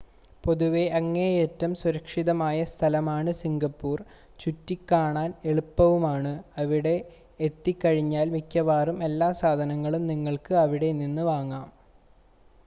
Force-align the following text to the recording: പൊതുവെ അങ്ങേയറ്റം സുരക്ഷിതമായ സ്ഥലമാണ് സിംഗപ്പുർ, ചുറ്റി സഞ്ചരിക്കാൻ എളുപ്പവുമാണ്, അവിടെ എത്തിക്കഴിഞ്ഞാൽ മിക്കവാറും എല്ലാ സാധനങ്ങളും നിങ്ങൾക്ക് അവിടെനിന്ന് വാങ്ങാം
പൊതുവെ 0.43 0.83
അങ്ങേയറ്റം 0.99 1.71
സുരക്ഷിതമായ 1.81 2.63
സ്ഥലമാണ് 2.71 3.31
സിംഗപ്പുർ, 3.39 3.99
ചുറ്റി 4.39 4.77
സഞ്ചരിക്കാൻ 4.77 5.19
എളുപ്പവുമാണ്, 5.45 6.33
അവിടെ 6.57 6.95
എത്തിക്കഴിഞ്ഞാൽ 7.39 8.27
മിക്കവാറും 8.35 8.99
എല്ലാ 9.09 9.29
സാധനങ്ങളും 9.43 10.05
നിങ്ങൾക്ക് 10.11 10.55
അവിടെനിന്ന് 10.65 11.25
വാങ്ങാം 11.31 11.69